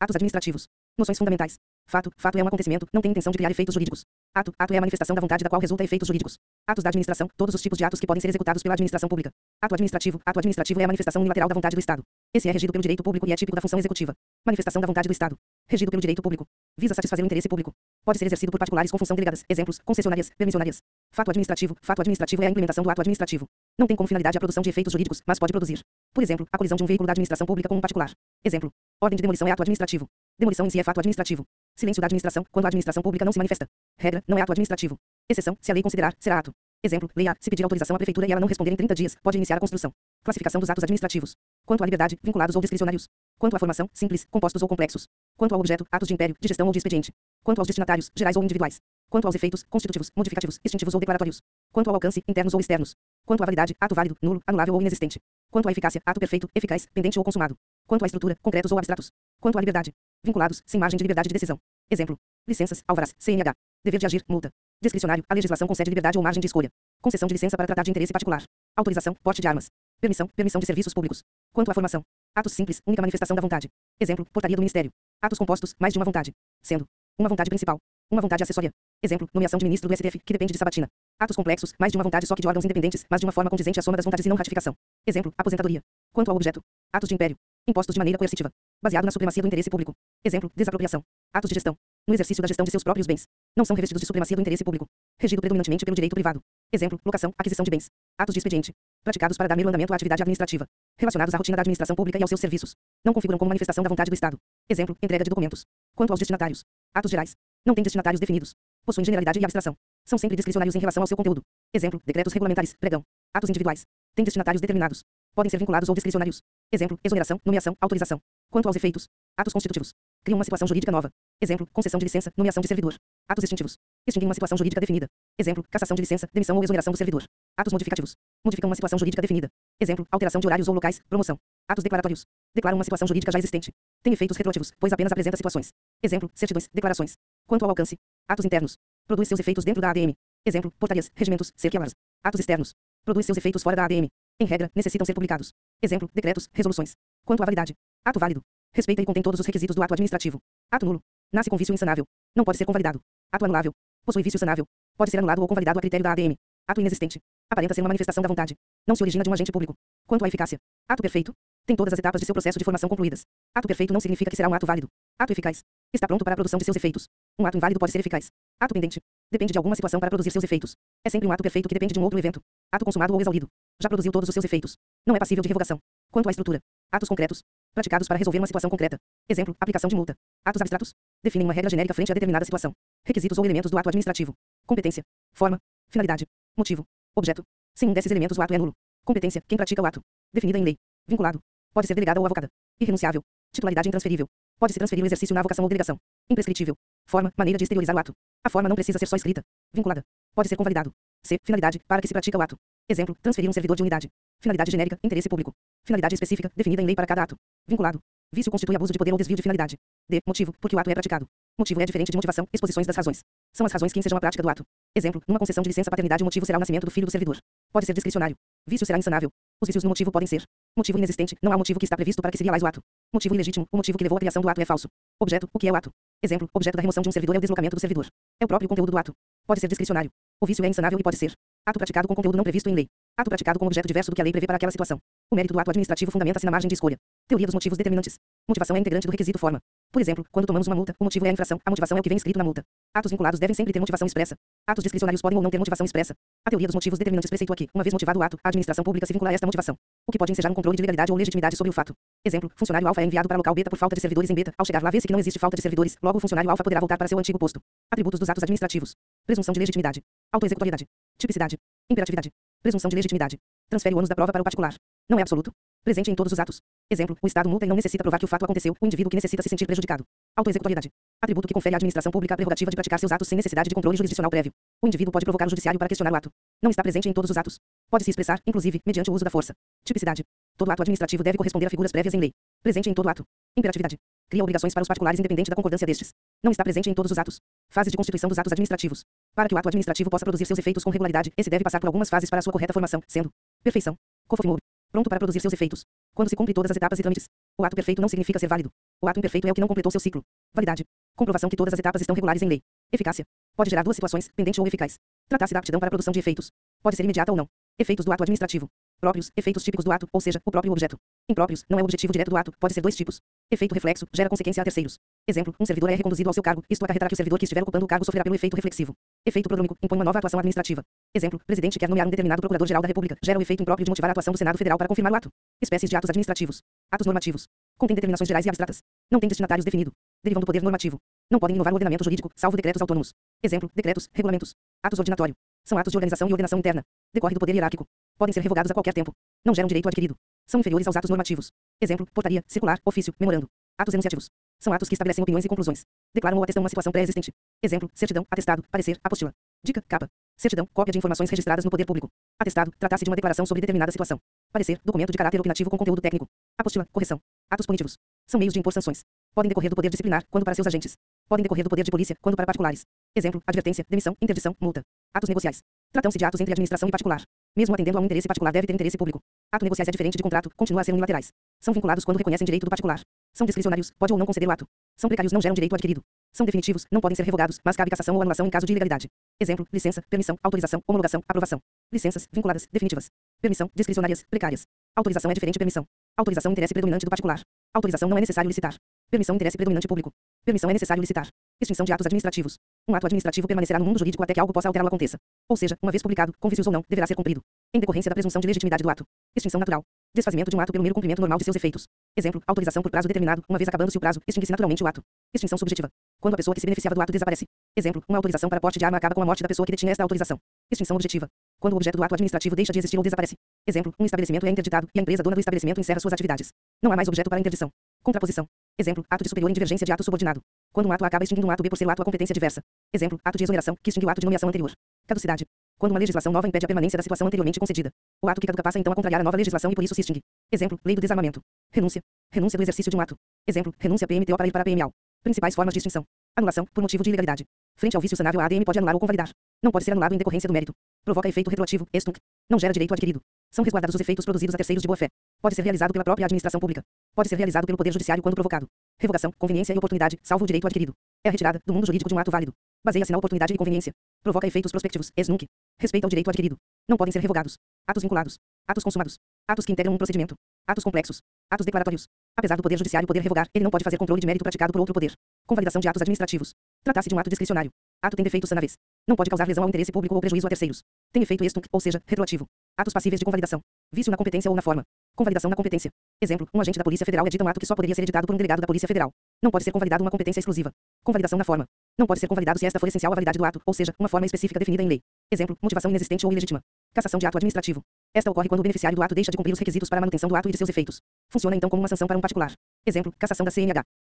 Atos 0.00 0.14
administrativos. 0.14 0.68
Noções 0.96 1.18
fundamentais. 1.18 1.58
Fato. 1.88 2.12
Fato 2.16 2.38
é 2.38 2.42
um 2.44 2.46
acontecimento, 2.46 2.86
não 2.92 3.00
tem 3.00 3.10
intenção 3.10 3.32
de 3.32 3.38
criar 3.38 3.50
efeitos 3.50 3.74
jurídicos. 3.74 4.04
Ato. 4.34 4.52
Ato 4.58 4.74
é 4.74 4.76
a 4.76 4.80
manifestação 4.80 5.14
da 5.14 5.20
vontade 5.20 5.42
da 5.42 5.50
qual 5.50 5.60
resulta 5.60 5.82
efeitos 5.82 6.06
jurídicos. 6.06 6.38
Atos 6.68 6.84
da 6.84 6.90
administração. 6.90 7.28
Todos 7.36 7.54
os 7.54 7.62
tipos 7.62 7.78
de 7.78 7.84
atos 7.84 7.98
que 7.98 8.06
podem 8.06 8.20
ser 8.20 8.28
executados 8.28 8.62
pela 8.62 8.74
administração 8.74 9.08
pública. 9.08 9.30
Ato 9.60 9.74
administrativo. 9.74 10.20
Ato 10.24 10.38
administrativo 10.38 10.80
é 10.80 10.84
a 10.84 10.86
manifestação 10.86 11.20
unilateral 11.22 11.48
da 11.48 11.54
vontade 11.54 11.74
do 11.74 11.80
Estado. 11.80 12.02
Esse 12.32 12.48
é 12.48 12.52
regido 12.52 12.72
pelo 12.72 12.82
direito 12.82 13.02
público 13.02 13.26
e 13.26 13.32
é 13.32 13.36
típico 13.36 13.56
da 13.56 13.62
função 13.62 13.78
executiva. 13.78 14.14
Manifestação 14.46 14.80
da 14.80 14.86
vontade 14.86 15.08
do 15.08 15.12
Estado. 15.12 15.36
Regido 15.66 15.90
pelo 15.90 16.00
direito 16.00 16.22
público. 16.22 16.46
Visa 16.78 16.94
satisfazer 16.94 17.24
o 17.24 17.26
interesse 17.26 17.48
público. 17.48 17.72
Pode 18.04 18.18
ser 18.18 18.26
exercido 18.26 18.52
por 18.52 18.58
particulares 18.58 18.90
com 18.90 18.98
função 18.98 19.16
delegadas. 19.16 19.44
Exemplos: 19.48 19.80
concessionárias, 19.84 20.30
permissionárias. 20.36 20.82
Fato 21.10 21.30
administrativo. 21.30 21.74
Fato 21.82 22.02
administrativo 22.02 22.42
é 22.42 22.46
a 22.46 22.50
implementação 22.50 22.84
do 22.84 22.90
ato 22.90 23.00
administrativo. 23.00 23.46
Não 23.78 23.86
tem 23.86 23.96
como 23.96 24.08
finalidade 24.08 24.36
a 24.36 24.40
produção 24.40 24.60
de 24.60 24.68
efeitos 24.68 24.90
jurídicos, 24.90 25.22
mas 25.24 25.38
pode 25.38 25.52
produzir. 25.52 25.78
Por 26.12 26.20
exemplo, 26.20 26.44
a 26.52 26.58
colisão 26.58 26.76
de 26.76 26.82
um 26.82 26.86
veículo 26.86 27.06
da 27.06 27.12
administração 27.12 27.46
pública 27.46 27.68
com 27.68 27.76
um 27.76 27.80
particular. 27.80 28.10
Exemplo: 28.44 28.72
ordem 29.00 29.16
de 29.16 29.22
demolição 29.22 29.46
é 29.46 29.52
ato 29.52 29.62
administrativo. 29.62 30.08
Demolição 30.36 30.66
em 30.66 30.70
si 30.70 30.80
é 30.80 30.82
fato 30.82 30.98
administrativo. 30.98 31.44
Silêncio 31.76 32.00
da 32.00 32.06
administração, 32.06 32.44
quando 32.50 32.64
a 32.64 32.68
administração 32.68 33.00
pública 33.04 33.24
não 33.24 33.30
se 33.30 33.38
manifesta. 33.38 33.68
Regra, 33.96 34.24
não 34.26 34.36
é 34.36 34.42
ato 34.42 34.50
administrativo. 34.50 34.98
Exceção, 35.30 35.56
se 35.60 35.70
a 35.70 35.74
lei 35.74 35.82
considerar, 35.82 36.12
será 36.18 36.40
ato. 36.40 36.50
Exemplo, 36.82 37.08
lei 37.14 37.28
A, 37.28 37.36
se 37.38 37.50
pedir 37.50 37.62
autorização 37.62 37.94
à 37.94 37.98
prefeitura 37.98 38.26
e 38.26 38.32
ela 38.32 38.40
não 38.40 38.48
responder 38.48 38.72
em 38.72 38.76
30 38.76 38.94
dias, 38.96 39.16
pode 39.22 39.36
iniciar 39.36 39.56
a 39.56 39.60
construção. 39.60 39.92
Classificação 40.24 40.60
dos 40.60 40.70
atos 40.70 40.82
administrativos. 40.82 41.36
Quanto 41.64 41.82
à 41.82 41.86
liberdade, 41.86 42.18
vinculados 42.22 42.56
ou 42.56 42.60
discricionários. 42.60 43.08
Quanto 43.38 43.54
à 43.54 43.58
formação, 43.60 43.88
simples, 43.92 44.26
compostos 44.28 44.60
ou 44.60 44.68
complexos. 44.68 45.06
Quanto 45.36 45.54
ao 45.54 45.60
objeto, 45.60 45.86
atos 45.90 46.08
de 46.08 46.14
império, 46.14 46.34
de 46.40 46.48
gestão 46.48 46.66
ou 46.66 46.72
de 46.72 46.78
expediente. 46.78 47.12
Quanto 47.44 47.60
aos 47.60 47.68
destinatários, 47.68 48.10
gerais 48.16 48.36
ou 48.36 48.42
individuais. 48.42 48.80
Quanto 49.10 49.26
aos 49.26 49.34
efeitos, 49.34 49.64
constitutivos, 49.64 50.10
modificativos, 50.14 50.60
extintivos 50.62 50.94
ou 50.94 51.00
declaratórios. 51.00 51.40
Quanto 51.72 51.88
ao 51.88 51.94
alcance, 51.94 52.22
internos 52.28 52.52
ou 52.52 52.60
externos. 52.60 52.94
Quanto 53.24 53.42
à 53.42 53.46
validade, 53.46 53.74
ato 53.80 53.94
válido, 53.94 54.16
nulo, 54.20 54.42
anulável 54.46 54.74
ou 54.74 54.80
inexistente. 54.80 55.18
Quanto 55.50 55.68
à 55.68 55.72
eficácia, 55.72 56.02
ato 56.04 56.20
perfeito, 56.20 56.48
eficaz, 56.54 56.86
pendente 56.92 57.18
ou 57.18 57.24
consumado. 57.24 57.56
Quanto 57.86 58.04
à 58.04 58.06
estrutura, 58.06 58.36
concretos 58.42 58.70
ou 58.70 58.78
abstratos. 58.78 59.10
Quanto 59.40 59.56
à 59.56 59.60
liberdade, 59.60 59.94
vinculados, 60.22 60.62
sem 60.66 60.78
margem 60.78 60.98
de 60.98 61.04
liberdade 61.04 61.28
de 61.28 61.32
decisão. 61.32 61.58
Exemplo: 61.90 62.18
licenças, 62.46 62.82
alvarás, 62.86 63.14
CNH. 63.18 63.54
Dever 63.82 63.98
de 63.98 64.06
agir, 64.06 64.24
multa. 64.28 64.50
Discricionário, 64.82 65.24
a 65.28 65.34
legislação 65.34 65.66
concede 65.66 65.88
liberdade 65.88 66.18
ou 66.18 66.22
margem 66.22 66.40
de 66.40 66.46
escolha. 66.46 66.68
Concessão 67.00 67.26
de 67.26 67.34
licença 67.34 67.56
para 67.56 67.66
tratar 67.66 67.84
de 67.84 67.90
interesse 67.90 68.12
particular. 68.12 68.42
Autorização, 68.76 69.14
porte 69.22 69.40
de 69.40 69.48
armas. 69.48 69.70
Permissão, 70.00 70.28
permissão 70.28 70.60
de 70.60 70.66
serviços 70.66 70.92
públicos. 70.92 71.22
Quanto 71.52 71.70
à 71.70 71.74
formação. 71.74 72.02
Atos 72.34 72.52
simples, 72.52 72.80
única 72.86 73.02
manifestação 73.02 73.34
da 73.34 73.42
vontade. 73.42 73.68
Exemplo, 73.98 74.26
portaria 74.32 74.56
do 74.56 74.60
Ministério. 74.60 74.90
Atos 75.22 75.38
compostos, 75.38 75.74
mais 75.80 75.92
de 75.92 75.98
uma 75.98 76.04
vontade. 76.04 76.32
Sendo. 76.62 76.84
Uma 77.18 77.28
vontade 77.28 77.48
principal. 77.48 77.78
Uma 78.10 78.22
vontade 78.22 78.42
acessória. 78.42 78.70
Exemplo, 79.02 79.28
nomeação 79.34 79.58
de 79.58 79.66
ministro 79.66 79.86
do 79.86 79.94
STF, 79.94 80.18
que 80.18 80.32
depende 80.32 80.52
de 80.52 80.58
sabatina. 80.58 80.88
Atos 81.20 81.36
complexos, 81.36 81.74
mais 81.78 81.92
de 81.92 81.98
uma 81.98 82.04
vontade 82.04 82.26
só 82.26 82.34
que 82.34 82.40
de 82.40 82.48
órgãos 82.48 82.64
independentes, 82.64 83.04
mas 83.10 83.20
de 83.20 83.26
uma 83.26 83.32
forma 83.32 83.50
condizente 83.50 83.78
à 83.78 83.82
soma 83.82 83.98
das 83.98 84.04
vontades 84.06 84.24
e 84.24 84.28
não 84.30 84.36
ratificação. 84.36 84.74
Exemplo, 85.06 85.32
aposentadoria. 85.36 85.82
Quanto 86.10 86.30
ao 86.30 86.36
objeto. 86.36 86.62
Atos 86.90 87.08
de 87.08 87.14
império. 87.14 87.36
Impostos 87.68 87.92
de 87.92 87.98
maneira 87.98 88.16
coercitiva. 88.16 88.50
Baseado 88.82 89.04
na 89.04 89.10
supremacia 89.10 89.42
do 89.42 89.46
interesse 89.46 89.68
público. 89.68 89.94
Exemplo, 90.24 90.50
desapropriação. 90.56 91.04
Atos 91.34 91.50
de 91.50 91.54
gestão. 91.54 91.76
No 92.06 92.14
exercício 92.14 92.40
da 92.40 92.48
gestão 92.48 92.64
de 92.64 92.70
seus 92.70 92.82
próprios 92.82 93.06
bens. 93.06 93.26
Não 93.54 93.66
são 93.66 93.76
revestidos 93.76 94.00
de 94.00 94.06
supremacia 94.06 94.34
do 94.34 94.40
interesse 94.40 94.64
público. 94.64 94.86
Regido 95.20 95.40
predominantemente 95.40 95.84
pelo 95.84 95.94
direito 95.94 96.14
privado. 96.14 96.40
Exemplo, 96.72 96.98
locação, 97.04 97.34
aquisição 97.36 97.62
de 97.62 97.70
bens. 97.70 97.90
Atos 98.16 98.32
de 98.32 98.38
expediente. 98.38 98.72
Praticados 99.04 99.36
para 99.36 99.48
dar 99.48 99.56
mero 99.56 99.68
andamento 99.68 99.92
à 99.92 99.96
atividade 99.96 100.22
administrativa. 100.22 100.66
Relacionados 100.96 101.34
à 101.34 101.36
rotina 101.36 101.56
da 101.56 101.60
administração 101.60 101.94
pública 101.94 102.18
e 102.18 102.22
aos 102.22 102.30
seus 102.30 102.40
serviços. 102.40 102.74
Não 103.04 103.12
configuram 103.12 103.38
como 103.38 103.50
manifestação 103.50 103.84
da 103.84 103.90
vontade 103.90 104.10
do 104.10 104.14
Estado. 104.14 104.38
Exemplo, 104.70 104.96
entrega 105.02 105.24
de 105.24 105.28
documentos. 105.28 105.66
Quanto 105.94 106.10
aos 106.10 106.18
destinatários. 106.18 106.64
Atos 106.94 107.10
gerais. 107.10 107.36
Não 107.68 107.74
têm 107.74 107.84
destinatários 107.84 108.18
definidos. 108.18 108.54
Possuem 108.86 109.04
generalidade 109.04 109.38
e 109.38 109.44
abstração. 109.44 109.76
São 110.02 110.18
sempre 110.18 110.36
discricionários 110.36 110.74
em 110.74 110.78
relação 110.78 111.02
ao 111.02 111.06
seu 111.06 111.18
conteúdo. 111.18 111.42
Exemplo, 111.74 112.00
decretos 112.02 112.32
regulamentares, 112.32 112.74
pregão. 112.80 113.04
Atos 113.34 113.50
individuais. 113.50 113.84
Têm 114.14 114.24
destinatários 114.24 114.62
determinados. 114.62 115.04
Podem 115.34 115.50
ser 115.50 115.58
vinculados 115.58 115.86
ou 115.86 115.94
discricionários. 115.94 116.40
Exemplo, 116.72 116.98
exoneração, 117.04 117.38
nomeação, 117.44 117.76
autorização. 117.78 118.22
Quanto 118.50 118.68
aos 118.68 118.76
efeitos. 118.76 119.06
Atos 119.36 119.52
constitutivos. 119.52 119.92
Criam 120.24 120.38
uma 120.38 120.44
situação 120.44 120.66
jurídica 120.66 120.90
nova. 120.90 121.10
Exemplo, 121.42 121.66
concessão 121.70 121.98
de 121.98 122.04
licença, 122.04 122.32
nomeação 122.38 122.62
de 122.62 122.68
servidor. 122.68 122.94
Atos 123.28 123.44
extintivos. 123.44 123.76
Extinguem 124.08 124.26
uma 124.26 124.34
situação 124.34 124.56
jurídica 124.56 124.80
definida. 124.80 125.06
Exemplo, 125.38 125.62
cassação 125.70 125.94
de 125.94 126.00
licença, 126.00 126.26
demissão 126.32 126.56
ou 126.56 126.64
exoneração 126.64 126.90
do 126.90 126.96
servidor. 126.96 127.22
Atos 127.58 127.74
modificativos. 127.74 128.16
Modificam 128.42 128.70
uma 128.70 128.74
situação 128.74 128.98
jurídica 128.98 129.20
definida. 129.20 129.50
Exemplo, 129.78 130.06
alteração 130.10 130.40
de 130.40 130.46
horários 130.46 130.66
ou 130.66 130.74
locais, 130.74 131.02
promoção. 131.10 131.38
Atos 131.68 131.84
declaratórios. 131.84 132.24
Declaram 132.54 132.78
uma 132.78 132.84
situação 132.84 133.06
jurídica 133.06 133.30
já 133.30 133.38
existente. 133.38 133.70
Tem 134.02 134.14
efeitos 134.14 134.34
retroativos, 134.38 134.72
pois 134.80 134.94
apenas 134.94 135.12
apresenta 135.12 135.36
situações. 135.36 135.74
Exemplo, 136.02 136.30
certidões, 136.34 136.70
declarações. 136.72 137.18
Quanto 137.46 137.64
ao 137.64 137.68
alcance. 137.68 137.98
Atos 138.26 138.46
internos. 138.46 138.78
Produz 139.06 139.28
seus 139.28 139.40
efeitos 139.40 139.62
dentro 139.62 139.82
da 139.82 139.90
ADM. 139.90 140.14
Exemplo, 140.46 140.70
portarias, 140.78 141.10
regimentos, 141.14 141.52
circulares. 141.54 141.94
Atos 142.24 142.40
externos. 142.40 142.74
Produz 143.04 143.26
seus 143.26 143.36
efeitos 143.36 143.62
fora 143.62 143.76
da 143.76 143.84
ADM. 143.84 144.08
Em 144.40 144.46
regra, 144.46 144.70
necessitam 144.74 145.04
ser 145.04 145.12
publicados. 145.12 145.52
Exemplo, 145.82 146.08
decretos, 146.14 146.48
resoluções. 146.54 146.94
Quanto 147.26 147.42
à 147.42 147.44
validade. 147.44 147.74
Ato 148.06 148.18
válido. 148.18 148.40
Respeita 148.72 149.02
e 149.02 149.04
contém 149.04 149.22
todos 149.22 149.38
os 149.38 149.46
requisitos 149.46 149.76
do 149.76 149.82
ato 149.82 149.92
administrativo. 149.92 150.38
Ato 150.70 150.86
nulo. 150.86 151.02
Nasce 151.32 151.50
com 151.50 151.56
vício 151.56 151.74
insanável. 151.74 152.06
Não 152.34 152.44
pode 152.44 152.56
ser 152.56 152.64
convalidado. 152.64 153.00
Ato 153.30 153.44
anulável. 153.44 153.72
Possui 154.04 154.22
vício 154.22 154.38
sanável. 154.38 154.64
Pode 154.96 155.10
ser 155.10 155.18
anulado 155.18 155.42
ou 155.42 155.48
convalidado 155.48 155.78
a 155.78 155.82
critério 155.82 156.02
da 156.02 156.12
ADM. 156.12 156.34
Ato 156.66 156.80
inexistente. 156.80 157.20
Aparenta 157.50 157.74
ser 157.74 157.82
uma 157.82 157.88
manifestação 157.88 158.22
da 158.22 158.28
vontade. 158.28 158.54
Não 158.86 158.96
se 158.96 159.02
origina 159.02 159.22
de 159.22 159.28
um 159.28 159.32
agente 159.34 159.52
público. 159.52 159.74
Quanto 160.06 160.24
à 160.24 160.28
eficácia. 160.28 160.58
Ato 160.88 161.02
perfeito. 161.02 161.34
Tem 161.66 161.76
todas 161.76 161.92
as 161.92 161.98
etapas 161.98 162.20
de 162.20 162.26
seu 162.26 162.32
processo 162.32 162.58
de 162.58 162.64
formação 162.64 162.88
concluídas. 162.88 163.26
Ato 163.54 163.68
perfeito 163.68 163.92
não 163.92 164.00
significa 164.00 164.30
que 164.30 164.36
será 164.36 164.48
um 164.48 164.54
ato 164.54 164.64
válido. 164.64 164.88
Ato 165.18 165.32
eficaz. 165.34 165.62
Está 165.92 166.06
pronto 166.06 166.24
para 166.24 166.32
a 166.32 166.36
produção 166.36 166.58
de 166.58 166.64
seus 166.64 166.76
efeitos. 166.76 167.08
Um 167.38 167.46
ato 167.46 167.58
inválido 167.58 167.78
pode 167.78 167.92
ser 167.92 167.98
eficaz. 167.98 168.30
Ato 168.58 168.72
pendente. 168.72 168.98
Depende 169.30 169.52
de 169.52 169.58
alguma 169.58 169.74
situação 169.74 170.00
para 170.00 170.08
produzir 170.08 170.30
seus 170.30 170.44
efeitos. 170.44 170.74
É 171.04 171.10
sempre 171.10 171.28
um 171.28 171.32
ato 171.32 171.42
perfeito 171.42 171.68
que 171.68 171.74
depende 171.74 171.92
de 171.92 172.00
um 172.00 172.04
outro 172.04 172.18
evento. 172.18 172.40
Ato 172.72 172.86
consumado 172.86 173.12
ou 173.12 173.20
exaurido. 173.20 173.48
Já 173.82 173.88
produziu 173.90 174.10
todos 174.10 174.30
os 174.30 174.32
seus 174.32 174.44
efeitos. 174.44 174.76
Não 175.06 175.14
é 175.14 175.18
passível 175.18 175.42
de 175.42 175.48
revogação. 175.48 175.78
Quanto 176.10 176.28
à 176.28 176.30
estrutura. 176.30 176.60
Atos 176.90 177.08
concretos. 177.08 177.42
Praticados 177.74 178.08
para 178.08 178.16
resolver 178.16 178.38
uma 178.38 178.46
situação 178.46 178.70
concreta. 178.70 178.98
Exemplo, 179.28 179.54
aplicação 179.60 179.88
de 179.88 179.94
multa. 179.94 180.14
Atos 180.44 180.62
abstratos. 180.62 180.94
Definem 181.22 181.46
uma 181.46 181.52
regra 181.52 181.68
genérica 181.68 181.92
frente 181.92 182.10
a 182.10 182.14
determinada 182.14 182.44
situação. 182.44 182.72
Requisitos 183.04 183.36
ou 183.36 183.44
elementos 183.44 183.70
do 183.70 183.78
ato 183.78 183.90
administrativo. 183.90 184.34
Competência. 184.66 185.02
Forma. 185.34 185.58
Finalidade. 185.90 186.26
Motivo. 186.56 186.84
Objeto. 187.14 187.42
Sem 187.74 187.90
um 187.90 187.92
desses 187.92 188.10
elementos 188.10 188.38
o 188.38 188.42
ato 188.42 188.54
é 188.54 188.58
nulo. 188.58 188.72
Competência. 189.04 189.42
Quem 189.46 189.56
pratica 189.56 189.82
o 189.82 189.86
ato. 189.86 190.00
Definida 190.32 190.58
em 190.58 190.64
lei. 190.64 190.76
Vinculado. 191.06 191.40
Pode 191.74 191.86
ser 191.86 191.94
delegada 191.94 192.20
ou 192.20 192.26
avocada. 192.26 192.48
Irrenunciável. 192.80 193.22
Titularidade 193.52 193.88
intransferível. 193.88 194.26
Pode-se 194.58 194.78
transferir 194.78 195.04
o 195.04 195.06
exercício 195.06 195.34
na 195.34 195.40
avocação 195.40 195.64
ou 195.64 195.68
delegação. 195.68 195.98
Imprescritível. 196.30 196.74
Forma, 197.06 197.32
maneira 197.36 197.58
de 197.58 197.64
exteriorizar 197.64 197.94
o 197.94 197.98
ato. 197.98 198.12
A 198.44 198.50
forma 198.50 198.68
não 198.68 198.74
precisa 198.74 198.98
ser 198.98 199.06
só 199.06 199.16
escrita. 199.16 199.42
Vinculada. 199.74 200.02
Pode 200.34 200.48
ser 200.48 200.56
convalidado. 200.56 200.90
C. 201.22 201.38
Finalidade, 201.44 201.80
para 201.86 202.00
que 202.00 202.08
se 202.08 202.14
pratica 202.14 202.38
o 202.38 202.42
ato. 202.42 202.56
Exemplo, 202.88 203.14
transferir 203.22 203.50
um 203.50 203.52
servidor 203.52 203.76
de 203.76 203.82
unidade. 203.82 204.08
Finalidade 204.40 204.70
genérica, 204.70 204.98
interesse 205.04 205.28
público. 205.28 205.52
Finalidade 205.84 206.14
específica, 206.14 206.50
definida 206.56 206.80
em 206.80 206.86
lei 206.86 206.94
para 206.94 207.06
cada 207.06 207.24
ato. 207.24 207.36
Vinculado. 207.66 208.00
Vício 208.32 208.50
constitui 208.50 208.76
abuso 208.76 208.92
de 208.92 208.98
poder 208.98 209.12
ou 209.12 209.18
desvio 209.18 209.36
de 209.36 209.42
finalidade. 209.42 209.76
D. 210.08 210.20
Motivo, 210.26 210.54
porque 210.58 210.74
o 210.74 210.78
ato 210.78 210.88
é 210.90 210.94
praticado. 210.94 211.26
Motivo 211.58 211.82
é 211.82 211.84
diferente 211.84 212.10
de 212.10 212.16
motivação, 212.16 212.48
exposições 212.52 212.86
das 212.86 212.96
razões. 212.96 213.20
São 213.52 213.66
as 213.66 213.72
razões 213.72 213.92
que 213.92 213.98
ensejam 213.98 214.16
a 214.16 214.20
prática 214.20 214.42
do 214.42 214.48
ato. 214.48 214.64
Exemplo, 214.94 215.20
numa 215.28 215.38
concessão 215.38 215.62
de 215.62 215.68
licença 215.68 215.90
paternidade 215.90 216.22
o 216.22 216.24
motivo 216.24 216.46
será 216.46 216.56
o 216.56 216.60
nascimento 216.60 216.84
do 216.84 216.90
filho 216.90 217.06
do 217.06 217.10
servidor. 217.10 217.36
Pode 217.72 217.84
ser 217.84 217.92
discricionário. 217.92 218.36
Vício 218.66 218.86
será 218.86 218.98
insanável. 218.98 219.30
Os 219.60 219.66
vícios 219.66 219.84
no 219.84 219.88
motivo 219.88 220.10
podem 220.12 220.26
ser. 220.26 220.42
Motivo 220.76 220.98
inexistente, 220.98 221.36
não 221.42 221.52
há 221.52 221.58
motivo 221.58 221.78
que 221.78 221.84
está 221.84 221.96
previsto 221.96 222.22
para 222.22 222.30
que 222.30 222.38
se 222.38 222.44
realize 222.44 222.64
o 222.64 222.68
ato. 222.68 222.80
Motivo 223.12 223.34
ilegítimo, 223.34 223.66
o 223.72 223.76
motivo 223.76 223.98
que 223.98 224.04
levou 224.04 224.16
à 224.16 224.20
criação 224.20 224.40
do 224.40 224.48
ato 224.48 224.60
é 224.60 224.64
falso. 224.64 224.88
Objeto, 225.20 225.48
o 225.52 225.58
que 225.58 225.68
é 225.68 225.72
o 225.72 225.76
ato. 225.76 225.90
Exemplo, 226.22 226.48
objeto 226.54 226.76
da 226.76 226.82
remoção 226.82 227.02
de 227.02 227.08
um 227.08 227.12
servidor 227.12 227.34
é 227.34 227.38
o 227.38 227.40
deslocamento 227.40 227.76
do 227.76 227.80
servidor. 227.80 228.06
É 228.40 228.44
o 228.44 228.48
próprio 228.48 228.68
conteúdo 228.68 228.92
do 228.92 228.98
ato. 228.98 229.12
Pode 229.46 229.60
ser 229.60 229.68
discricionário. 229.68 230.10
O 230.40 230.46
vício 230.46 230.64
é 230.64 230.68
insanável 230.68 230.98
e 230.98 231.02
pode 231.02 231.16
ser. 231.16 231.32
Ato 231.68 231.78
praticado 231.78 232.08
com 232.08 232.14
conteúdo 232.14 232.36
não 232.38 232.44
previsto 232.44 232.70
em 232.70 232.74
lei. 232.74 232.86
Ato 233.14 233.28
praticado 233.28 233.58
com 233.58 233.66
objeto 233.66 233.86
diverso 233.86 234.10
do 234.10 234.14
que 234.14 234.22
a 234.22 234.24
lei 234.24 234.32
prevê 234.32 234.46
para 234.46 234.56
aquela 234.56 234.72
situação. 234.72 234.98
O 235.30 235.36
mérito 235.36 235.52
do 235.52 235.60
ato 235.60 235.70
administrativo 235.70 236.10
fundamenta-se 236.10 236.46
na 236.46 236.50
margem 236.50 236.66
de 236.66 236.72
escolha. 236.72 236.96
Teoria 237.28 237.46
dos 237.46 237.54
motivos 237.54 237.76
determinantes. 237.76 238.18
Motivação 238.48 238.74
é 238.74 238.80
integrante 238.80 239.06
do 239.06 239.10
requisito 239.10 239.38
forma. 239.38 239.60
Por 239.92 240.00
exemplo, 240.00 240.24
quando 240.32 240.46
tomamos 240.46 240.66
uma 240.66 240.74
multa, 240.74 240.96
o 240.98 241.04
motivo 241.04 241.26
é 241.26 241.28
a 241.28 241.32
infração, 241.32 241.60
a 241.62 241.70
motivação 241.70 241.98
é 241.98 242.00
o 242.00 242.02
que 242.02 242.08
vem 242.08 242.16
escrito 242.16 242.38
na 242.38 242.44
multa. 242.44 242.64
Atos 242.94 243.10
vinculados 243.10 243.38
devem 243.38 243.54
sempre 243.54 243.70
ter 243.70 243.80
motivação 243.80 244.06
expressa. 244.06 244.34
Atos 244.66 244.82
discricionários 244.82 245.20
podem 245.20 245.36
ou 245.36 245.42
não 245.42 245.50
ter 245.50 245.58
motivação 245.58 245.84
expressa. 245.84 246.14
A 246.46 246.48
teoria 246.48 246.66
dos 246.66 246.74
motivos 246.74 246.98
determinantes 246.98 247.28
preceitua 247.28 247.54
que, 247.54 247.68
uma 247.74 247.84
vez 247.84 247.92
motivado 247.92 248.18
o 248.18 248.22
ato, 248.22 248.38
a 248.42 248.48
administração 248.48 248.82
pública 248.82 249.06
se 249.06 249.12
vincula 249.12 249.30
a 249.30 249.34
esta 249.34 249.46
motivação. 249.46 249.76
O 250.06 250.12
que 250.12 250.16
pode 250.16 250.32
ensejar 250.32 250.50
um 250.50 250.54
controle 250.54 250.74
de 250.74 250.80
legalidade 250.80 251.12
ou 251.12 251.18
legitimidade 251.18 251.54
sobre 251.54 251.68
o 251.68 251.72
fato. 251.72 251.92
Exemplo, 252.24 252.50
funcionário 252.56 252.88
alfa 252.88 253.02
é 253.02 253.04
enviado 253.04 253.28
para 253.28 253.36
local 253.36 253.54
beta 253.54 253.68
por 253.68 253.76
falta 253.76 253.94
de 253.94 254.00
servidores 254.00 254.30
em 254.30 254.34
beta. 254.34 254.54
Ao 254.56 254.64
chegar 254.64 254.82
lá 254.82 254.90
vê-se 254.90 255.06
que 255.06 255.12
não 255.12 255.20
existe 255.20 255.38
falta 255.38 255.56
de 255.56 255.60
servidores, 255.60 255.98
logo 256.02 256.16
o 256.16 256.20
funcionário 256.20 256.50
alfa 256.50 256.64
poderá 256.64 256.80
voltar 256.80 256.96
para 256.96 257.08
seu 257.08 257.18
antigo 257.18 257.38
posto. 257.38 257.60
Atributos 257.90 258.18
dos 258.18 258.30
atos 258.30 258.42
administrativos. 258.42 258.96
Presunção 259.26 259.52
de 259.52 259.60
legitimidade. 259.60 260.02
Autoexecutoriedade. 260.32 260.86
Tipicidade. 261.18 261.58
Imperatividade. 261.90 262.30
Presunção 262.62 262.88
de 262.88 262.96
legitimidade. 262.96 263.38
Transfere 263.68 263.94
o 263.94 263.98
ônus 263.98 264.08
da 264.08 264.14
prova 264.14 264.32
para 264.32 264.40
o 264.40 264.44
particular. 264.44 264.74
Não 265.10 265.18
é 265.18 265.22
absoluto. 265.22 265.52
Presente 265.88 266.10
em 266.10 266.14
todos 266.14 266.30
os 266.34 266.38
atos. 266.38 266.60
Exemplo, 266.90 267.16
o 267.22 267.26
Estado 267.26 267.48
multa 267.48 267.64
e 267.64 267.68
não 267.68 267.74
necessita 267.74 268.04
provar 268.04 268.18
que 268.18 268.24
o 268.26 268.28
fato 268.28 268.44
aconteceu, 268.44 268.76
o 268.78 268.86
indivíduo 268.86 269.08
que 269.08 269.16
necessita 269.16 269.42
se 269.42 269.48
sentir 269.48 269.64
prejudicado. 269.64 270.04
Autoexecutoriedade. 270.36 270.90
Atributo 271.18 271.48
que 271.48 271.54
confere 271.54 271.76
à 271.76 271.78
administração 271.78 272.12
pública 272.12 272.34
a 272.34 272.36
prerrogativa 272.36 272.70
de 272.70 272.76
praticar 272.76 273.00
seus 273.00 273.10
atos 273.10 273.26
sem 273.26 273.36
necessidade 273.36 273.70
de 273.70 273.74
controle 273.74 273.96
jurisdicional 273.96 274.28
prévio. 274.28 274.52
O 274.82 274.86
indivíduo 274.86 275.10
pode 275.10 275.24
provocar 275.24 275.46
o 275.46 275.48
judiciário 275.48 275.78
para 275.78 275.88
questionar 275.88 276.12
o 276.12 276.14
ato. 276.14 276.30
Não 276.62 276.68
está 276.68 276.82
presente 276.82 277.08
em 277.08 277.12
todos 277.14 277.30
os 277.30 277.38
atos. 277.38 277.58
Pode 277.88 278.04
se 278.04 278.10
expressar, 278.10 278.38
inclusive, 278.46 278.82
mediante 278.84 279.08
o 279.08 279.14
uso 279.14 279.24
da 279.24 279.30
força. 279.30 279.54
Tipicidade. 279.82 280.24
Todo 280.58 280.70
ato 280.70 280.82
administrativo 280.82 281.24
deve 281.24 281.38
corresponder 281.38 281.64
a 281.64 281.70
figuras 281.70 281.90
prévias 281.90 282.12
em 282.12 282.20
lei. 282.20 282.32
Presente 282.62 282.90
em 282.90 282.92
todo 282.92 283.08
ato. 283.08 283.24
Imperatividade. 283.56 283.96
Cria 284.28 284.42
obrigações 284.42 284.74
para 284.74 284.82
os 284.82 284.88
particulares 284.88 285.18
independente 285.18 285.48
da 285.48 285.56
concordância 285.56 285.86
destes. 285.86 286.10
Não 286.44 286.50
está 286.50 286.64
presente 286.64 286.90
em 286.90 286.92
todos 286.92 287.10
os 287.12 287.16
atos. 287.16 287.40
Fase 287.70 287.90
de 287.90 287.96
constituição 287.96 288.28
dos 288.28 288.38
atos 288.38 288.52
administrativos. 288.52 289.06
Para 289.34 289.48
que 289.48 289.54
o 289.54 289.58
ato 289.58 289.70
administrativo 289.70 290.10
possa 290.10 290.26
produzir 290.26 290.44
seus 290.44 290.58
efeitos 290.58 290.84
com 290.84 290.90
regularidade, 290.90 291.32
esse 291.34 291.48
deve 291.48 291.64
passar 291.64 291.80
por 291.80 291.86
algumas 291.86 292.10
fases 292.10 292.28
para 292.28 292.42
sua 292.42 292.52
correta 292.52 292.74
formação, 292.74 293.00
sendo 293.08 293.30
perfeição, 293.64 293.96
cofimor, 294.28 294.58
pronto 294.90 295.08
para 295.08 295.18
produzir 295.18 295.40
seus 295.40 295.52
efeitos. 295.52 295.84
Quando 296.14 296.28
se 296.28 296.36
cumpre 296.36 296.54
todas 296.54 296.70
as 296.70 296.76
etapas 296.76 296.98
e 296.98 297.02
trâmites, 297.02 297.26
o 297.58 297.64
ato 297.64 297.76
perfeito 297.76 298.00
não 298.00 298.08
significa 298.08 298.38
ser 298.38 298.48
válido. 298.48 298.70
O 299.02 299.08
ato 299.08 299.18
imperfeito 299.18 299.46
é 299.46 299.50
o 299.50 299.54
que 299.54 299.60
não 299.60 299.68
completou 299.68 299.90
seu 299.90 300.00
ciclo. 300.00 300.22
Validade. 300.54 300.84
Comprovação 301.16 301.48
que 301.48 301.56
todas 301.56 301.74
as 301.74 301.78
etapas 301.78 302.00
estão 302.00 302.14
regulares 302.14 302.42
em 302.42 302.48
lei. 302.48 302.62
Eficácia. 302.92 303.24
Pode 303.56 303.70
gerar 303.70 303.82
duas 303.82 303.96
situações, 303.96 304.28
pendente 304.34 304.60
ou 304.60 304.66
eficaz. 304.66 304.98
Tratar-se 305.28 305.52
da 305.52 305.60
aptidão 305.60 305.78
para 305.78 305.88
a 305.88 305.90
produção 305.90 306.12
de 306.12 306.18
efeitos. 306.18 306.50
Pode 306.82 306.96
ser 306.96 307.04
imediata 307.04 307.32
ou 307.32 307.36
não. 307.36 307.46
Efeitos 307.78 308.04
do 308.04 308.12
ato 308.12 308.22
administrativo. 308.22 308.68
Próprios, 309.00 309.30
efeitos 309.36 309.62
típicos 309.62 309.84
do 309.84 309.92
ato, 309.92 310.08
ou 310.12 310.20
seja, 310.20 310.40
o 310.44 310.50
próprio 310.50 310.72
objeto. 310.72 310.98
Impróprios, 311.30 311.64
não 311.70 311.78
é 311.78 311.82
o 311.82 311.84
objetivo 311.84 312.12
direto 312.12 312.30
do 312.30 312.36
ato, 312.36 312.52
pode 312.58 312.74
ser 312.74 312.80
dois 312.80 312.96
tipos. 312.96 313.20
Efeito 313.48 313.72
reflexo, 313.72 314.06
gera 314.12 314.28
consequência 314.28 314.60
a 314.60 314.64
terceiros. 314.64 314.98
Exemplo, 315.26 315.54
um 315.60 315.64
servidor 315.64 315.90
é 315.90 315.94
reconduzido 315.94 316.28
ao 316.28 316.34
seu 316.34 316.42
cargo, 316.42 316.64
isto 316.68 316.84
acarretará 316.84 317.08
que 317.08 317.14
o 317.14 317.16
servidor 317.16 317.38
que 317.38 317.44
estiver 317.44 317.62
ocupando 317.62 317.84
o 317.84 317.88
cargo 317.88 318.04
sofrerá 318.04 318.24
pelo 318.24 318.34
efeito 318.34 318.56
reflexivo. 318.56 318.94
Efeito 319.24 319.48
prodrômico, 319.48 319.76
impõe 319.80 319.98
uma 319.98 320.04
nova 320.04 320.18
atuação 320.18 320.40
administrativa. 320.40 320.82
Exemplo, 321.14 321.38
presidente 321.46 321.78
quer 321.78 321.88
nomear 321.88 322.08
um 322.08 322.10
determinado 322.10 322.40
procurador-geral 322.40 322.82
da 322.82 322.88
República, 322.88 323.16
gera 323.22 323.38
o 323.38 323.42
efeito 323.42 323.62
impróprio 323.62 323.84
de 323.84 323.90
motivar 323.90 324.10
a 324.10 324.12
atuação 324.12 324.32
do 324.32 324.38
Senado 324.38 324.58
Federal 324.58 324.76
para 324.76 324.88
confirmar 324.88 325.12
o 325.12 325.16
ato. 325.16 325.30
Espécies 325.62 325.88
de 325.88 325.96
atos 325.96 326.10
administrativos. 326.10 326.62
Atos 326.90 327.06
normativos. 327.06 327.46
Contém 327.78 327.94
determinações 327.94 328.26
gerais 328.26 328.46
e 328.46 328.48
abstratas. 328.48 328.82
Não 329.10 329.20
tem 329.20 329.28
destinatários 329.28 329.64
definido. 329.64 329.92
Derivam 330.24 330.40
do 330.40 330.46
poder 330.46 330.62
normativo. 330.62 330.98
Não 331.30 331.38
podem 331.38 331.54
inovar 331.54 331.72
o 331.72 331.76
ordenamento 331.76 332.02
jurídico, 332.02 332.30
salvo 332.34 332.56
decretos 332.56 332.82
autônomos. 332.82 333.14
Exemplo, 333.42 333.70
decretos, 333.74 334.08
regulamentos. 334.12 334.54
Atos 334.82 334.98
ordinatório. 334.98 335.34
São 335.64 335.76
atos 335.78 335.92
de 335.92 335.96
organização 335.96 336.28
e 336.28 336.32
ordenação 336.32 336.58
interna. 336.58 336.82
Decorre 337.12 337.34
do 337.34 337.40
poder 337.40 337.54
hierárquico. 337.54 337.86
Podem 338.18 338.32
ser 338.32 338.40
revogados 338.40 338.70
a 338.70 338.74
qualquer 338.74 338.92
tempo. 338.92 339.12
Não 339.44 339.54
geram 339.54 339.68
direito 339.68 339.86
adquirido. 339.86 340.16
São 340.46 340.58
inferiores 340.58 340.86
aos 340.88 340.96
atos 340.96 341.08
normativos. 341.08 341.52
Exemplo, 341.80 342.04
portaria, 342.12 342.42
circular, 342.48 342.80
ofício, 342.84 343.14
memorando. 343.18 343.48
Atos 343.78 343.94
enunciativos. 343.94 344.28
São 344.58 344.72
atos 344.72 344.88
que 344.88 344.94
estabelecem 344.94 345.22
opiniões 345.22 345.44
e 345.44 345.48
conclusões. 345.48 345.84
Declaram 346.12 346.36
ou 346.36 346.42
atestam 346.42 346.62
uma 346.62 346.68
situação 346.68 346.90
pré-existente. 346.90 347.32
Exemplo, 347.62 347.88
certidão, 347.94 348.26
atestado, 348.28 348.64
parecer, 348.70 348.98
apostila. 349.04 349.32
Dica, 349.62 349.80
capa. 349.86 350.08
Certidão, 350.36 350.66
cópia 350.72 350.90
de 350.90 350.98
informações 350.98 351.30
registradas 351.30 351.64
no 351.64 351.70
poder 351.70 351.84
público. 351.84 352.08
Atestado, 352.40 352.72
trata-se 352.76 353.04
de 353.04 353.10
uma 353.10 353.14
declaração 353.14 353.46
sobre 353.46 353.60
determinada 353.60 353.92
situação. 353.92 354.18
Parecer, 354.52 354.80
documento 354.84 355.12
de 355.12 355.18
caráter 355.18 355.38
opinativo 355.38 355.70
com 355.70 355.78
conteúdo 355.78 356.00
técnico. 356.02 356.26
Apostila, 356.58 356.86
correção. 356.92 357.20
Atos 357.48 357.66
punitivos. 357.66 357.96
São 358.26 358.38
meios 358.38 358.52
de 358.52 358.58
impor 358.58 358.72
sanções. 358.72 359.04
Podem 359.34 359.48
decorrer 359.48 359.70
do 359.70 359.76
poder 359.76 359.90
disciplinar, 359.90 360.24
quando 360.28 360.44
para 360.44 360.54
seus 360.54 360.66
agentes. 360.66 360.96
Podem 361.28 361.42
decorrer 361.42 361.62
do 361.62 361.70
poder 361.70 361.84
de 361.84 361.90
polícia, 361.90 362.16
quando 362.20 362.34
para 362.34 362.46
particulares. 362.46 362.84
Exemplo, 363.14 363.42
advertência, 363.46 363.84
demissão, 363.88 364.16
interdição, 364.20 364.56
multa. 364.60 364.82
Atos 365.14 365.28
negociais. 365.28 365.62
Tratam-se 365.92 366.18
de 366.18 366.24
atos 366.24 366.40
entre 366.40 366.52
administração 366.52 366.88
e 366.88 366.92
particular. 366.92 367.22
Mesmo 367.58 367.74
atendendo 367.74 367.98
a 367.98 368.00
um 368.00 368.04
interesse 368.04 368.28
particular 368.28 368.52
deve 368.52 368.68
ter 368.68 368.72
interesse 368.72 368.96
público. 368.96 369.18
Ato 369.50 369.64
negociais 369.64 369.88
é 369.88 369.90
diferente 369.90 370.16
de 370.16 370.22
contrato, 370.22 370.48
continua 370.56 370.80
a 370.80 370.84
ser 370.84 370.92
unilaterais. 370.92 371.32
São 371.60 371.74
vinculados 371.74 372.04
quando 372.04 372.18
reconhecem 372.18 372.44
direito 372.44 372.62
do 372.62 372.70
particular. 372.70 373.00
São 373.34 373.44
discricionários, 373.44 373.90
pode 373.98 374.12
ou 374.12 374.18
não 374.18 374.26
conceder 374.26 374.48
o 374.48 374.52
ato. 374.52 374.64
São 374.96 375.08
precários, 375.08 375.32
não 375.32 375.40
geram 375.40 375.54
direito 375.54 375.74
adquirido. 375.74 376.00
São 376.32 376.46
definitivos, 376.46 376.86
não 376.92 377.00
podem 377.00 377.16
ser 377.16 377.24
revogados, 377.24 377.58
mas 377.64 377.74
cabe 377.74 377.90
cassação 377.90 378.14
ou 378.14 378.22
anulação 378.22 378.46
em 378.46 378.50
caso 378.50 378.64
de 378.64 378.72
ilegalidade. 378.72 379.08
Exemplo, 379.40 379.66
licença, 379.72 380.00
permissão, 380.08 380.38
autorização, 380.40 380.80
homologação, 380.86 381.20
aprovação. 381.26 381.60
Licenças, 381.92 382.28
vinculadas, 382.32 382.68
definitivas. 382.70 383.10
Permissão, 383.40 383.68
discricionárias, 383.74 384.22
precárias. 384.30 384.64
Autorização 384.94 385.28
é 385.28 385.34
diferente 385.34 385.54
de 385.54 385.58
permissão. 385.58 385.84
Autorização 386.16 386.52
interesse 386.52 386.72
predominante 386.72 387.06
do 387.06 387.10
particular. 387.10 387.40
Autorização 387.74 388.08
não 388.08 388.18
é 388.18 388.20
necessário 388.20 388.46
licitar. 388.46 388.76
Permissão 389.10 389.34
interesse 389.34 389.56
predominante 389.56 389.88
público. 389.88 390.12
Permissão 390.48 390.70
é 390.70 390.72
necessário 390.72 391.02
licitar. 391.02 391.28
Extinção 391.60 391.84
de 391.84 391.92
atos 391.92 392.06
administrativos. 392.06 392.56
Um 392.88 392.94
ato 392.94 393.04
administrativo 393.04 393.46
permanecerá 393.46 393.78
no 393.78 393.84
mundo 393.84 393.98
jurídico 393.98 394.22
até 394.22 394.32
que 394.32 394.40
algo 394.40 394.50
possa 394.50 394.66
alterá-lo 394.66 394.88
aconteça. 394.88 395.18
Ou 395.46 395.58
seja, 395.58 395.76
uma 395.82 395.92
vez 395.92 396.02
publicado, 396.02 396.32
com 396.40 396.48
ou 396.48 396.72
não, 396.72 396.82
deverá 396.88 397.06
ser 397.06 397.14
cumprido. 397.14 397.42
Em 397.74 397.78
decorrência 397.78 398.08
da 398.08 398.14
presunção 398.14 398.40
de 398.40 398.46
legitimidade 398.46 398.82
do 398.82 398.88
ato. 398.88 399.04
Extinção 399.36 399.58
natural. 399.58 399.82
Desfazimento 400.14 400.50
de 400.50 400.56
um 400.56 400.60
ato 400.60 400.72
pelo 400.72 400.82
mero 400.82 400.94
cumprimento 400.94 401.20
normal 401.20 401.36
de 401.36 401.44
seus 401.44 401.54
efeitos. 401.54 401.86
Exemplo, 402.16 402.40
autorização 402.46 402.82
por 402.82 402.90
prazo 402.90 403.06
determinado, 403.08 403.42
uma 403.46 403.58
vez 403.58 403.68
acabando-se 403.68 403.98
o 403.98 404.00
prazo, 404.00 404.22
extingue-se 404.26 404.50
naturalmente 404.50 404.82
o 404.82 404.86
ato. 404.86 405.02
Extinção 405.34 405.58
subjetiva. 405.58 405.90
Quando 406.18 406.32
a 406.32 406.38
pessoa 406.38 406.54
que 406.54 406.62
se 406.62 406.66
beneficiava 406.66 406.94
do 406.94 407.02
ato 407.02 407.12
desaparece. 407.12 407.44
Exemplo, 407.76 408.02
uma 408.08 408.16
autorização 408.16 408.48
para 408.48 408.58
porte 408.58 408.78
de 408.78 408.86
arma 408.86 408.96
acaba 408.96 409.14
com 409.14 409.20
a 409.20 409.26
morte 409.26 409.42
da 409.42 409.48
pessoa 409.48 409.66
que 409.66 409.72
detinha 409.72 409.92
esta 409.92 410.02
autorização. 410.02 410.38
Extinção 410.72 410.96
objetiva. 410.96 411.28
Quando 411.60 411.74
o 411.74 411.76
objeto 411.76 411.98
do 411.98 412.02
ato 412.02 412.14
administrativo 412.14 412.56
deixa 412.56 412.72
de 412.72 412.78
existir 412.78 412.96
ou 412.96 413.02
desaparece. 413.02 413.36
Exemplo, 413.66 413.92
um 414.00 414.06
estabelecimento 414.06 414.46
é 414.46 414.48
interditado 414.48 414.88
e 414.94 414.98
a 414.98 415.02
empresa 415.02 415.22
dona 415.22 415.36
do 415.36 415.40
estabelecimento 415.40 415.78
encerra 415.78 416.00
suas 416.00 416.14
atividades. 416.14 416.54
Não 416.82 416.90
há 416.90 416.96
mais 416.96 417.06
objeto 417.06 417.28
para 417.28 417.38
interdição. 417.38 417.70
Contraposição. 418.08 418.46
Exemplo, 418.78 419.04
ato 419.10 419.22
de 419.22 419.28
superior 419.28 419.50
em 419.50 419.52
divergência 419.52 419.84
de 419.84 419.92
ato 419.92 420.02
subordinado. 420.02 420.40
Quando 420.72 420.86
um 420.86 420.92
ato 420.92 421.04
A 421.04 421.08
acaba 421.08 421.24
extinguindo 421.24 421.46
um 421.46 421.50
ato 421.50 421.62
B 421.62 421.68
por 421.68 421.76
ser 421.76 421.86
o 421.86 421.90
ato 421.90 422.00
a 422.00 422.04
competência 422.06 422.32
diversa. 422.32 422.62
Exemplo, 422.90 423.20
ato 423.22 423.36
de 423.36 423.44
exoneração, 423.44 423.76
que 423.82 423.90
extingue 423.90 424.06
o 424.06 424.08
ato 424.08 424.22
de 424.22 424.24
nomeação 424.24 424.48
anterior. 424.48 424.72
Caducidade. 425.06 425.44
Quando 425.78 425.92
uma 425.92 425.98
legislação 425.98 426.32
nova 426.32 426.48
impede 426.48 426.64
a 426.64 426.68
permanência 426.68 426.96
da 426.96 427.02
situação 427.02 427.26
anteriormente 427.26 427.60
concedida. 427.60 427.90
O 428.24 428.28
ato 428.30 428.40
que 428.40 428.46
caduca 428.46 428.62
passa 428.62 428.78
então 428.78 428.90
a 428.94 428.96
contrariar 428.96 429.20
a 429.20 429.24
nova 429.24 429.36
legislação 429.36 429.70
e 429.70 429.74
por 429.74 429.84
isso 429.84 429.94
se 429.94 430.00
extingue. 430.00 430.22
Exemplo, 430.50 430.80
lei 430.86 430.94
do 430.94 431.02
desarmamento. 431.02 431.42
Renúncia. 431.70 432.00
Renúncia 432.32 432.56
do 432.56 432.62
exercício 432.62 432.88
de 432.88 432.96
um 432.96 433.00
ato. 433.02 433.14
Exemplo, 433.46 433.74
renúncia 433.78 434.08
PMTO 434.08 434.38
para 434.38 434.46
ir 434.46 434.52
para 434.52 434.62
a 434.62 434.64
PMAL. 434.64 434.90
Principais 435.22 435.54
formas 435.54 435.74
de 435.74 435.78
extinção. 435.80 436.06
Anulação, 436.34 436.64
por 436.72 436.80
motivo 436.80 437.02
de 437.02 437.10
ilegalidade. 437.10 437.44
Frente 437.76 437.94
ao 437.94 438.00
vício 438.00 438.16
sanável, 438.16 438.40
a 438.40 438.46
ADM 438.46 438.64
pode 438.64 438.78
anular 438.78 438.94
ou 438.94 439.00
convalidar. 439.00 439.28
Não 439.62 439.70
pode 439.70 439.84
ser 439.84 439.90
anulado 439.90 440.14
em 440.14 440.18
decorrência 440.18 440.48
do 440.48 440.54
mérito. 440.54 440.72
Provoca 441.04 441.28
efeito 441.28 441.50
retroativo, 441.50 441.86
extunc. 441.92 442.18
Não 442.48 442.58
gera 442.58 442.72
direito 442.72 442.94
adquirido. 442.94 443.20
São 443.50 443.62
resguardados 443.62 443.94
os 443.94 444.00
efeitos 444.00 444.24
produzidos 444.24 444.54
a 444.54 444.56
terceiros 444.56 444.80
de 444.80 444.86
boa-fé. 444.86 445.08
Pode 445.40 445.54
ser 445.54 445.62
realizado 445.62 445.92
pela 445.92 446.04
própria 446.04 446.26
administração 446.26 446.60
pública. 446.60 446.82
Pode 447.14 447.28
ser 447.28 447.36
realizado 447.36 447.64
pelo 447.64 447.78
Poder 447.78 447.92
Judiciário 447.92 448.22
quando 448.22 448.34
provocado. 448.34 448.66
Revogação, 448.98 449.32
conveniência 449.38 449.72
e 449.72 449.78
oportunidade, 449.78 450.18
salvo 450.20 450.42
o 450.44 450.46
direito 450.46 450.66
adquirido. 450.66 450.92
É 451.24 451.28
a 451.28 451.32
retirada, 451.32 451.60
do 451.64 451.72
mundo 451.72 451.86
jurídico 451.86 452.08
de 452.08 452.14
um 452.14 452.18
ato 452.18 452.30
válido. 452.30 452.52
Baseia-se 452.84 453.12
na 453.12 453.18
oportunidade 453.18 453.54
e 453.54 453.56
conveniência. 453.56 453.92
Provoca 454.20 454.48
efeitos 454.48 454.72
prospectivos, 454.72 455.12
ex 455.16 455.28
nunc. 455.28 455.46
Respeita 455.78 456.08
o 456.08 456.10
direito 456.10 456.28
adquirido. 456.28 456.56
Não 456.88 456.96
podem 456.96 457.12
ser 457.12 457.20
revogados. 457.20 457.56
Atos 457.86 458.02
vinculados. 458.02 458.38
Atos 458.66 458.82
consumados. 458.82 459.18
Atos 459.46 459.64
que 459.64 459.72
integram 459.72 459.94
um 459.94 459.98
procedimento. 459.98 460.34
Atos 460.66 460.82
complexos. 460.82 461.20
Atos 461.48 461.64
declaratórios. 461.64 462.08
Apesar 462.36 462.56
do 462.56 462.62
Poder 462.62 462.76
Judiciário 462.76 463.06
poder 463.06 463.20
revogar, 463.20 463.48
ele 463.54 463.62
não 463.62 463.70
pode 463.70 463.84
fazer 463.84 463.96
controle 463.96 464.20
de 464.20 464.26
mérito 464.26 464.42
praticado 464.42 464.72
por 464.72 464.80
outro 464.80 464.92
poder. 464.92 465.12
Convalidação 465.46 465.80
de 465.80 465.88
atos 465.88 466.02
administrativos. 466.02 466.52
Tratar-se 466.82 467.08
de 467.08 467.14
um 467.14 467.18
ato 467.18 467.30
discricionário. 467.30 467.70
Ato 468.02 468.16
tem 468.16 468.24
defeitos 468.24 468.48
sanáveis. 468.48 468.76
Não 469.06 469.16
pode 469.16 469.30
causar 469.30 469.46
lesão 469.46 469.62
ao 469.62 469.68
interesse 469.68 469.92
público 469.92 470.14
ou 470.14 470.20
prejuízo 470.20 470.46
a 470.46 470.50
terceiros. 470.50 470.82
Tem 471.12 471.22
efeito 471.22 471.44
extunc, 471.44 471.66
ou 471.70 471.80
seja, 471.80 472.02
retroativo. 472.06 472.46
Atos 472.76 472.92
passíveis 472.92 473.18
de 473.18 473.24
convalidação. 473.24 473.60
Vício 473.92 474.10
na 474.10 474.16
competência 474.16 474.50
ou 474.50 474.54
na 474.56 474.60
forma. 474.60 474.84
Convalidação 475.16 475.48
na 475.48 475.56
competência. 475.56 475.90
Exemplo, 476.20 476.46
um 476.52 476.60
agente 476.60 476.78
da 476.78 476.84
Polícia 476.84 477.06
Federal 477.06 477.26
edita 477.26 477.42
um 477.42 477.48
ato 477.48 477.58
que 477.58 477.66
só 477.66 477.74
poderia 477.74 477.94
ser 477.94 478.02
editado 478.02 478.26
por 478.26 478.34
um 478.34 478.36
delegado 478.36 478.60
da 478.60 478.66
Polícia 478.66 478.86
Federal. 478.86 479.10
Não 479.42 479.50
pode 479.50 479.64
ser 479.64 479.72
convalidado 479.72 480.04
uma 480.04 480.10
competência 480.10 480.40
exclusiva. 480.40 480.70
Convalidação 481.02 481.38
na 481.38 481.44
forma. 481.44 481.64
Não 481.98 482.06
pode 482.06 482.20
ser 482.20 482.28
convalidado 482.28 482.58
se 482.58 482.66
esta 482.66 482.78
for 482.78 482.86
essencial 482.86 483.12
à 483.12 483.14
validade 483.14 483.38
do 483.38 483.44
ato, 483.44 483.60
ou 483.64 483.72
seja, 483.72 483.94
uma 483.98 484.08
forma 484.08 484.26
específica 484.26 484.60
definida 484.60 484.82
em 484.82 484.88
lei. 484.88 485.00
Exemplo, 485.32 485.56
motivação 485.62 485.90
inexistente 485.90 486.26
ou 486.26 486.32
ilegítima. 486.32 486.60
Cassação 486.94 487.18
de 487.18 487.26
ato 487.26 487.38
administrativo. 487.38 487.82
Esta 488.14 488.30
ocorre 488.30 488.48
quando 488.48 488.60
o 488.60 488.62
beneficiário 488.62 488.94
do 488.94 489.02
ato 489.02 489.14
deixa 489.14 489.30
de 489.30 489.36
cumprir 489.36 489.52
os 489.52 489.58
requisitos 489.58 489.88
para 489.88 489.98
a 489.98 490.02
manutenção 490.02 490.28
do 490.28 490.36
ato 490.36 490.48
e 490.48 490.52
de 490.52 490.58
seus 490.58 490.68
efeitos. 490.68 491.00
Funciona 491.30 491.56
então 491.56 491.70
como 491.70 491.82
uma 491.82 491.88
sanção 491.88 492.06
para 492.06 492.16
um 492.16 492.20
particular. 492.20 492.52
Exemplo, 492.86 493.12
cassação 493.18 493.44
da 493.44 493.50
CNH. 493.50 493.82